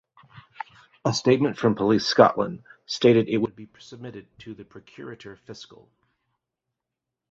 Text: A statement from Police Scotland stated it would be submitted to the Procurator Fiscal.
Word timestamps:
A 1.05 1.13
statement 1.13 1.59
from 1.59 1.75
Police 1.75 2.07
Scotland 2.07 2.63
stated 2.87 3.29
it 3.29 3.37
would 3.37 3.55
be 3.55 3.69
submitted 3.77 4.25
to 4.39 4.55
the 4.55 4.65
Procurator 4.65 5.35
Fiscal. 5.35 5.91